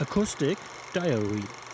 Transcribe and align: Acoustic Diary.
Acoustic 0.00 0.56
Diary. 0.92 1.67